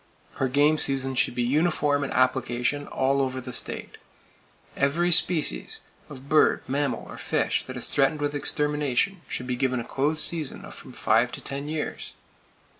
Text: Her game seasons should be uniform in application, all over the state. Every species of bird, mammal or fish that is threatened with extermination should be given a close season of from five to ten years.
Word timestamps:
Her 0.41 0.47
game 0.47 0.79
seasons 0.79 1.19
should 1.19 1.35
be 1.35 1.43
uniform 1.43 2.03
in 2.03 2.09
application, 2.09 2.87
all 2.87 3.21
over 3.21 3.39
the 3.39 3.53
state. 3.53 3.97
Every 4.75 5.11
species 5.11 5.81
of 6.09 6.27
bird, 6.27 6.63
mammal 6.67 7.05
or 7.07 7.19
fish 7.19 7.63
that 7.65 7.77
is 7.77 7.91
threatened 7.93 8.19
with 8.19 8.33
extermination 8.33 9.21
should 9.27 9.45
be 9.45 9.55
given 9.55 9.79
a 9.79 9.85
close 9.85 10.19
season 10.23 10.65
of 10.65 10.73
from 10.73 10.91
five 10.93 11.31
to 11.33 11.41
ten 11.41 11.69
years. 11.69 12.13